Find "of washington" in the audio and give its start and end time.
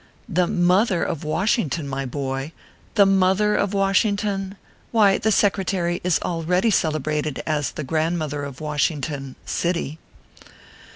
1.03-1.87, 3.55-4.55, 8.43-9.35